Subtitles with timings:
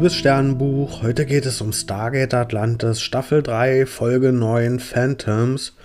[0.00, 1.02] liebes Sternenbuch.
[1.02, 5.76] Heute geht es um Stargate Atlantis, Staffel 3, Folge 9, Phantoms.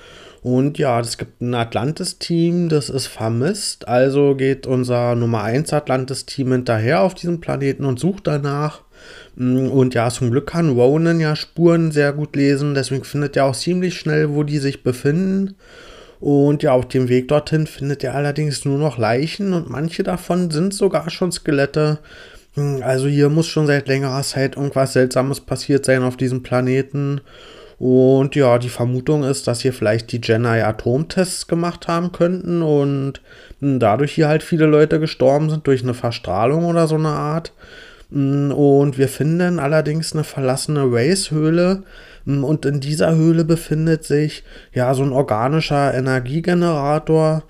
[0.42, 3.90] Und ja, es gibt ein Atlantis-Team, das ist vermisst.
[3.90, 8.84] Also geht unser Nummer 1 Atlantis-Team hinterher auf diesem Planeten und sucht danach.
[9.36, 12.74] Mm, und ja, zum Glück kann Ronan ja Spuren sehr gut lesen.
[12.74, 15.56] Deswegen findet er auch ziemlich schnell, wo die sich befinden.
[16.22, 20.52] Und ja, auf dem Weg dorthin findet er allerdings nur noch Leichen und manche davon
[20.52, 22.00] sind sogar schon Skelette.
[22.56, 27.22] Hm, also hier muss schon seit längerer Zeit irgendwas Seltsames passiert sein auf diesem Planeten.
[27.78, 33.22] Und ja, die Vermutung ist, dass hier vielleicht die Jedi Atomtests gemacht haben könnten und
[33.60, 37.52] hm, dadurch hier halt viele Leute gestorben sind durch eine Verstrahlung oder so eine Art.
[38.12, 41.84] Hm, und wir finden allerdings eine verlassene Race-Höhle.
[42.26, 47.44] Und in dieser Höhle befindet sich ja so ein organischer Energiegenerator.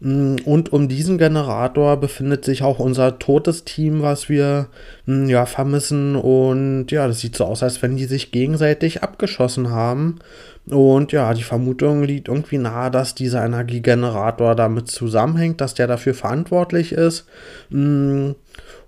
[0.00, 4.68] Mm, und um diesen Generator befindet sich auch unser totes Team, was wir
[5.06, 6.16] mm, ja vermissen.
[6.16, 10.18] Und ja, das sieht so aus, als wenn die sich gegenseitig abgeschossen haben.
[10.66, 16.14] Und ja, die Vermutung liegt irgendwie nahe, dass dieser Energiegenerator damit zusammenhängt, dass der dafür
[16.14, 17.26] verantwortlich ist.
[17.70, 18.32] Mm,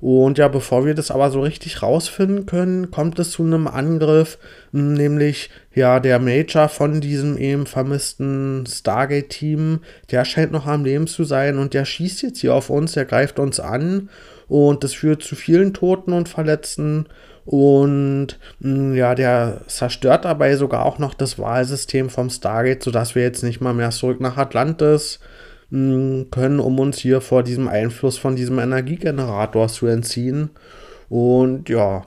[0.00, 4.38] und ja, bevor wir das aber so richtig rausfinden können, kommt es zu einem Angriff,
[4.72, 11.24] nämlich ja, der Major von diesem eben vermissten Stargate-Team, der scheint noch am Leben zu
[11.24, 14.08] sein und der schießt jetzt hier auf uns, der greift uns an
[14.48, 17.06] und das führt zu vielen Toten und Verletzten.
[17.44, 23.42] Und ja, der zerstört dabei sogar auch noch das Wahlsystem vom Stargate, sodass wir jetzt
[23.42, 25.18] nicht mal mehr zurück nach Atlantis
[25.70, 30.50] können, um uns hier vor diesem Einfluss von diesem Energiegenerator zu entziehen.
[31.08, 32.04] Und ja,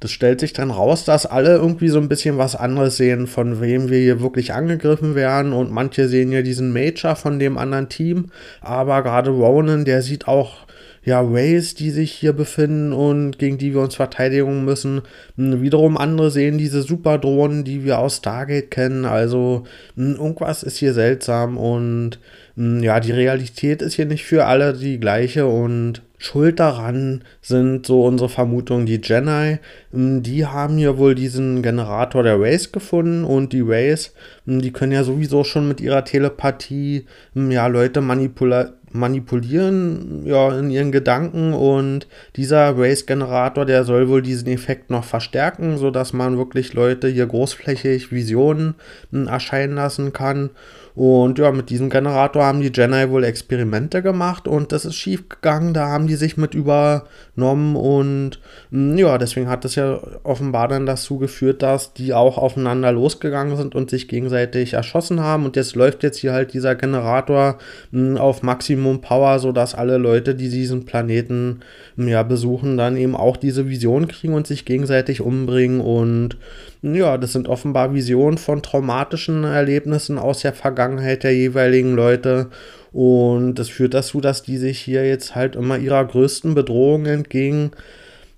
[0.00, 3.60] das stellt sich dann raus, dass alle irgendwie so ein bisschen was anderes sehen, von
[3.60, 5.52] wem wir hier wirklich angegriffen werden.
[5.52, 8.30] Und manche sehen ja diesen Major von dem anderen Team.
[8.60, 10.58] Aber gerade Ronan, der sieht auch
[11.04, 15.02] ja, Rays, die sich hier befinden und gegen die wir uns verteidigen müssen.
[15.36, 19.04] Hm, wiederum andere sehen diese Superdrohnen, die wir aus Stargate kennen.
[19.04, 19.64] Also
[19.96, 22.20] hm, irgendwas ist hier seltsam und
[22.56, 27.84] hm, ja, die Realität ist hier nicht für alle die gleiche und Schuld daran sind
[27.84, 29.58] so unsere Vermutungen die Jedi.
[29.90, 34.14] Die haben hier wohl diesen Generator der Rays gefunden und die Rays,
[34.46, 40.92] die können ja sowieso schon mit ihrer Telepathie ja Leute manipulieren manipulieren ja in ihren
[40.92, 47.08] Gedanken und dieser Race-Generator, der soll wohl diesen Effekt noch verstärken, sodass man wirklich Leute
[47.08, 48.74] hier großflächig Visionen
[49.12, 50.50] erscheinen lassen kann.
[50.94, 55.28] Und ja, mit diesem Generator haben die Jedi wohl Experimente gemacht und das ist schief
[55.28, 55.72] gegangen.
[55.72, 60.84] Da haben die sich mit übernommen und hm, ja, deswegen hat das ja offenbar dann
[60.84, 65.46] dazu geführt, dass die auch aufeinander losgegangen sind und sich gegenseitig erschossen haben.
[65.46, 67.56] Und jetzt läuft jetzt hier halt dieser Generator
[67.90, 71.60] hm, auf Maximum Power, sodass alle Leute, die diesen Planeten
[71.96, 76.36] hm, ja besuchen, dann eben auch diese Vision kriegen und sich gegenseitig umbringen und
[76.82, 82.48] ja, das sind offenbar Visionen von traumatischen Erlebnissen aus der Vergangenheit der jeweiligen Leute.
[82.92, 87.72] Und das führt dazu, dass die sich hier jetzt halt immer ihrer größten Bedrohung entgegen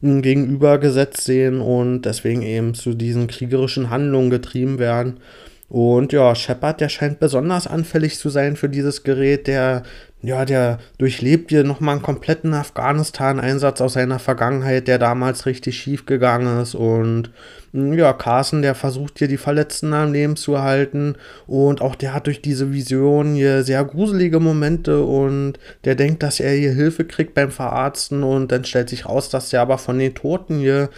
[0.00, 5.16] gegenübergesetzt sehen und deswegen eben zu diesen kriegerischen Handlungen getrieben werden.
[5.68, 9.46] Und ja, Shepard, der scheint besonders anfällig zu sein für dieses Gerät.
[9.46, 9.82] Der
[10.24, 16.06] ja, der durchlebt hier nochmal einen kompletten Afghanistan-Einsatz aus seiner Vergangenheit, der damals richtig schief
[16.06, 16.74] gegangen ist.
[16.74, 17.30] Und
[17.72, 21.16] hm, ja, Carson, der versucht hier die Verletzten am Leben zu erhalten.
[21.46, 26.40] Und auch der hat durch diese Vision hier sehr gruselige Momente und der denkt, dass
[26.40, 28.22] er hier Hilfe kriegt beim Verarzten.
[28.22, 30.88] Und dann stellt sich raus, dass er aber von den Toten hier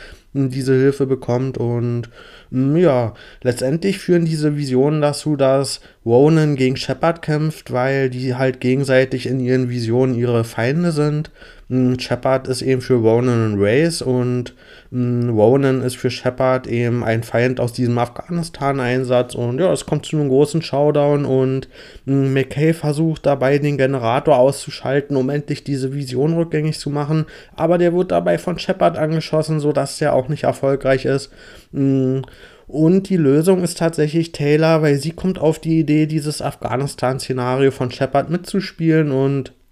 [0.50, 1.58] diese Hilfe bekommt.
[1.58, 2.08] Und
[2.50, 8.60] mm, ja, letztendlich führen diese Visionen dazu, dass Ronan gegen Shepard kämpft, weil die halt
[8.60, 11.30] gegenseitig in ihren Visionen ihre Feinde sind.
[11.68, 14.54] Mm, Shepard ist eben für Ronan ein Race und
[14.90, 20.06] mm, Ronan ist für Shepard eben ein Feind aus diesem Afghanistan-Einsatz und ja, es kommt
[20.06, 21.68] zu einem großen Showdown und
[22.04, 27.26] McKay versucht dabei den Generator auszuschalten, um endlich diese Vision rückgängig zu machen,
[27.56, 31.32] aber der wird dabei von Shepard angeschossen, sodass der auch nicht erfolgreich ist.
[31.72, 37.90] Und die Lösung ist tatsächlich Taylor, weil sie kommt auf die Idee, dieses Afghanistan-Szenario von
[37.90, 39.65] Shepard mitzuspielen und Mm,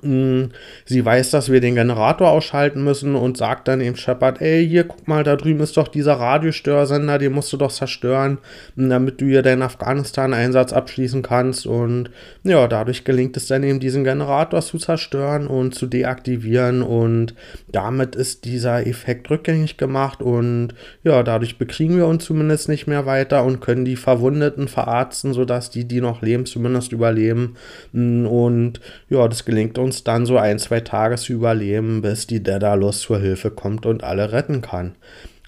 [0.00, 4.84] sie weiß, dass wir den Generator ausschalten müssen und sagt dann eben Shepard, ey, hier,
[4.84, 8.38] guck mal, da drüben ist doch dieser Radiostörsender, den musst du doch zerstören,
[8.74, 11.66] damit du hier deinen Afghanistan-Einsatz abschließen kannst.
[11.66, 12.10] Und
[12.42, 16.80] ja, dadurch gelingt es dann eben, diesen Generator zu zerstören und zu deaktivieren.
[16.80, 17.34] Und
[17.70, 20.22] damit ist dieser Effekt rückgängig gemacht.
[20.22, 20.68] Und
[21.04, 25.68] ja, dadurch bekriegen wir uns zumindest nicht mehr weiter und können die Verwundeten verarzten, sodass
[25.68, 27.56] die, die noch leben, zumindest überleben.
[27.92, 28.80] Und
[29.10, 33.18] ja, das gelingt uns dann so ein, zwei Tage zu überleben, bis die Daedalus zur
[33.18, 34.94] Hilfe kommt und alle retten kann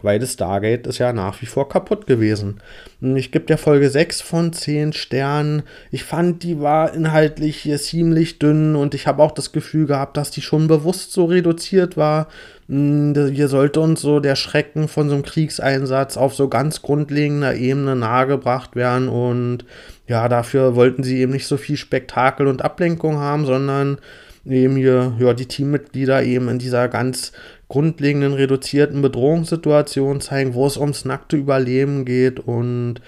[0.05, 2.61] weil das Stargate ist ja nach wie vor kaputt gewesen.
[3.01, 5.63] Ich gebe der Folge 6 von 10 Sternen.
[5.91, 10.17] Ich fand, die war inhaltlich hier ziemlich dünn und ich habe auch das Gefühl gehabt,
[10.17, 12.29] dass die schon bewusst so reduziert war.
[12.69, 17.55] Hm, hier sollte uns so der Schrecken von so einem Kriegseinsatz auf so ganz grundlegender
[17.55, 19.65] Ebene nahegebracht werden und
[20.07, 23.99] ja, dafür wollten sie eben nicht so viel Spektakel und Ablenkung haben, sondern
[24.47, 27.33] eben hier, ja, die Teammitglieder eben in dieser ganz
[27.69, 33.01] grundlegenden reduzierten Bedrohungssituationen zeigen, wo es ums nackte Überleben geht und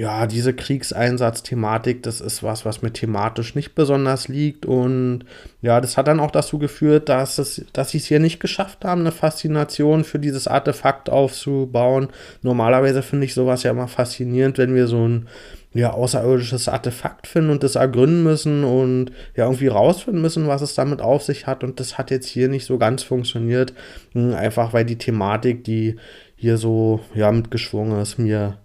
[0.00, 4.64] ja, diese Kriegseinsatzthematik, das ist was, was mir thematisch nicht besonders liegt.
[4.64, 5.26] Und
[5.60, 8.86] ja, das hat dann auch dazu geführt, dass, es, dass sie es hier nicht geschafft
[8.86, 12.08] haben, eine Faszination für dieses Artefakt aufzubauen.
[12.40, 15.28] Normalerweise finde ich sowas ja immer faszinierend, wenn wir so ein
[15.74, 20.74] ja, außerirdisches Artefakt finden und das ergründen müssen und ja, irgendwie rausfinden müssen, was es
[20.74, 21.62] damit auf sich hat.
[21.62, 23.74] Und das hat jetzt hier nicht so ganz funktioniert.
[24.14, 25.96] Hm, einfach weil die Thematik, die
[26.36, 28.56] hier so ja, mitgeschwungen ist, mir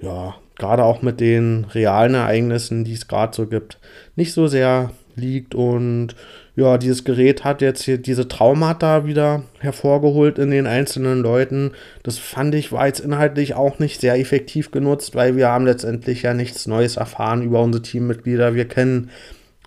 [0.00, 3.78] ja gerade auch mit den realen Ereignissen, die es gerade so gibt,
[4.14, 5.56] nicht so sehr liegt.
[5.56, 6.14] Und
[6.54, 11.72] ja, dieses Gerät hat jetzt hier diese Traumata wieder hervorgeholt in den einzelnen Leuten.
[12.04, 16.22] Das fand ich, war jetzt inhaltlich auch nicht sehr effektiv genutzt, weil wir haben letztendlich
[16.22, 18.54] ja nichts Neues erfahren über unsere Teammitglieder.
[18.54, 19.10] Wir kennen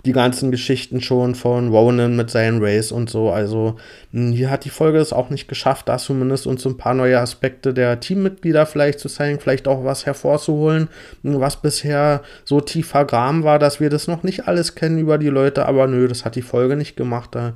[0.05, 3.31] die ganzen Geschichten schon von Ronan mit seinen Race und so.
[3.31, 3.75] Also
[4.11, 7.19] hm, hier hat die Folge es auch nicht geschafft, da zumindest uns ein paar neue
[7.19, 10.89] Aspekte der Teammitglieder vielleicht zu zeigen, vielleicht auch was hervorzuholen,
[11.23, 15.17] hm, was bisher so tief vergraben war, dass wir das noch nicht alles kennen über
[15.17, 15.65] die Leute.
[15.65, 17.29] Aber nö, das hat die Folge nicht gemacht.
[17.33, 17.53] Da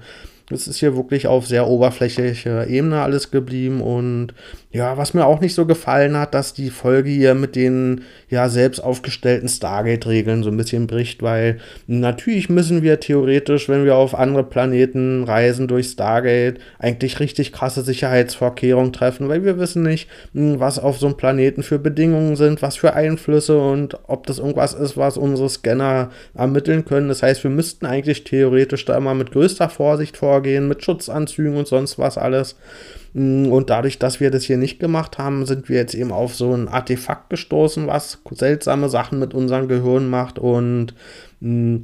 [0.51, 4.33] es ist hier wirklich auf sehr oberflächlicher Ebene alles geblieben und
[4.71, 8.49] ja, was mir auch nicht so gefallen hat, dass die Folge hier mit den ja
[8.49, 11.57] selbst aufgestellten Stargate-Regeln so ein bisschen bricht, weil
[11.87, 17.81] natürlich müssen wir theoretisch, wenn wir auf andere Planeten reisen durch Stargate, eigentlich richtig krasse
[17.81, 22.61] Sicherheitsvorkehrungen treffen, weil wir wissen nicht, hm, was auf so einem Planeten für Bedingungen sind,
[22.61, 27.07] was für Einflüsse und ob das irgendwas ist, was unsere Scanner ermitteln können.
[27.07, 31.57] Das heißt, wir müssten eigentlich theoretisch da immer mit größter Vorsicht vorgehen vorgehen mit Schutzanzügen
[31.57, 32.55] und sonst was alles.
[33.13, 36.33] Mm, und dadurch, dass wir das hier nicht gemacht haben, sind wir jetzt eben auf
[36.35, 40.39] so ein Artefakt gestoßen, was seltsame Sachen mit unserem Gehirn macht.
[40.39, 40.93] Und
[41.41, 41.77] mm,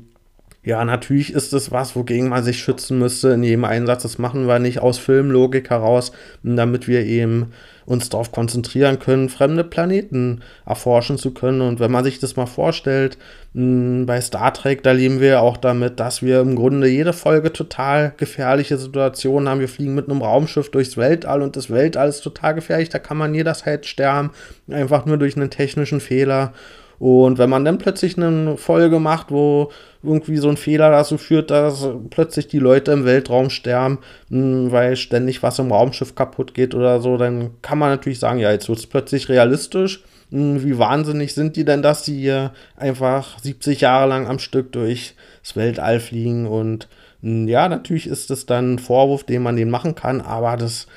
[0.66, 4.02] ja, natürlich ist es was, wogegen man sich schützen müsste in jedem Einsatz.
[4.02, 7.52] Das machen wir nicht aus Filmlogik heraus, damit wir eben
[7.86, 11.62] uns darauf konzentrieren können, fremde Planeten erforschen zu können.
[11.62, 13.20] Und wenn man sich das mal vorstellt,
[13.54, 17.54] mh, bei Star Trek, da leben wir auch damit, dass wir im Grunde jede Folge
[17.54, 19.60] total gefährliche Situationen haben.
[19.60, 22.90] Wir fliegen mit einem Raumschiff durchs Weltall und das Weltall ist total gefährlich.
[22.90, 24.32] Da kann man jederzeit sterben,
[24.68, 26.54] einfach nur durch einen technischen Fehler.
[27.00, 29.70] Und wenn man dann plötzlich eine Folge macht, wo
[30.04, 34.00] irgendwie so ein Fehler dazu führt, dass plötzlich die Leute im Weltraum sterben,
[34.30, 38.40] hm, weil ständig was im Raumschiff kaputt geht oder so, dann kann man natürlich sagen,
[38.40, 40.04] ja, jetzt wird es plötzlich realistisch.
[40.32, 44.72] Hm, wie wahnsinnig sind die denn, dass die hier einfach 70 Jahre lang am Stück
[44.72, 45.16] durchs
[45.56, 46.48] Weltall fliegen?
[46.48, 46.88] Und
[47.22, 50.88] hm, ja, natürlich ist das dann ein Vorwurf, den man denen machen kann, aber das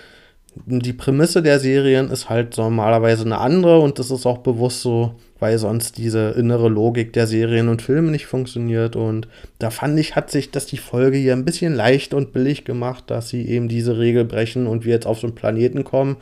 [0.66, 5.14] die Prämisse der Serien ist halt normalerweise eine andere und das ist auch bewusst so,
[5.38, 8.96] weil sonst diese innere Logik der Serien und Filme nicht funktioniert.
[8.96, 12.64] Und da fand ich, hat sich das die Folge hier ein bisschen leicht und billig
[12.64, 16.16] gemacht, dass sie eben diese Regel brechen und wir jetzt auf so einen Planeten kommen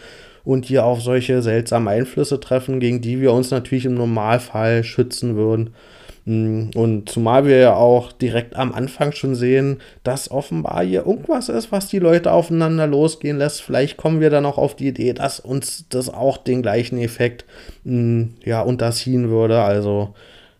[0.45, 5.37] und hier auf solche seltsamen Einflüsse treffen, gegen die wir uns natürlich im Normalfall schützen
[5.37, 5.71] würden.
[6.27, 11.49] Mm, und zumal wir ja auch direkt am Anfang schon sehen, dass offenbar hier irgendwas
[11.49, 13.63] ist, was die Leute aufeinander losgehen lässt.
[13.63, 17.45] Vielleicht kommen wir dann auch auf die Idee, dass uns das auch den gleichen Effekt
[17.85, 19.63] mm, ja, unterziehen würde.
[19.63, 20.15] Also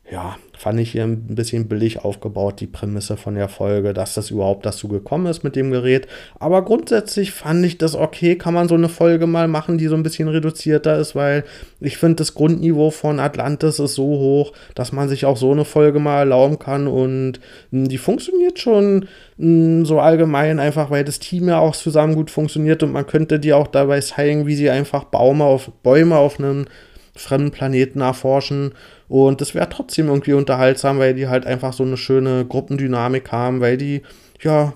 [0.09, 4.31] ja, fand ich hier ein bisschen billig aufgebaut, die Prämisse von der Folge, dass das
[4.31, 6.07] überhaupt dazu gekommen ist mit dem Gerät.
[6.39, 9.97] Aber grundsätzlich fand ich das okay, kann man so eine Folge mal machen, die so
[9.97, 11.43] ein bisschen reduzierter ist, weil
[11.81, 15.65] ich finde, das Grundniveau von Atlantis ist so hoch, dass man sich auch so eine
[15.65, 16.87] Folge mal erlauben kann.
[16.87, 17.41] Und
[17.73, 19.09] hm, die funktioniert schon
[19.39, 22.85] hm, so allgemein, einfach weil das Team ja auch zusammen gut funktioniert.
[22.85, 26.67] Und man könnte die auch dabei zeigen, wie sie einfach Bäume auf, Bäume auf einem
[27.17, 28.73] fremden Planeten erforschen
[29.09, 33.61] und das wäre trotzdem irgendwie unterhaltsam, weil die halt einfach so eine schöne Gruppendynamik haben,
[33.61, 34.03] weil die,
[34.41, 34.75] ja,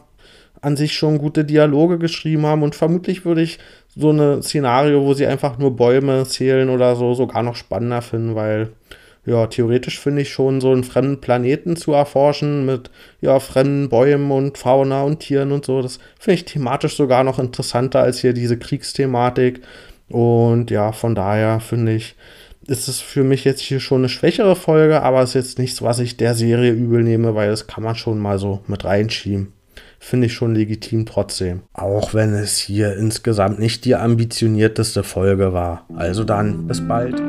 [0.62, 2.62] an sich schon gute Dialoge geschrieben haben.
[2.62, 3.58] Und vermutlich würde ich
[3.96, 8.34] so ein Szenario, wo sie einfach nur Bäume zählen oder so, sogar noch spannender finden,
[8.34, 8.70] weil
[9.26, 14.30] ja, theoretisch finde ich schon so einen fremden Planeten zu erforschen mit ja, fremden Bäumen
[14.30, 15.82] und Fauna und Tieren und so.
[15.82, 19.60] Das finde ich thematisch sogar noch interessanter als hier diese Kriegsthematik.
[20.10, 22.16] Und ja, von daher finde ich,
[22.66, 25.82] ist es für mich jetzt hier schon eine schwächere Folge, aber es ist jetzt nichts,
[25.82, 29.52] was ich der Serie übel nehme, weil das kann man schon mal so mit reinschieben.
[29.98, 31.60] finde ich schon legitim trotzdem.
[31.74, 35.86] Auch wenn es hier insgesamt nicht die ambitionierteste Folge war.
[35.94, 37.20] Also dann, bis bald.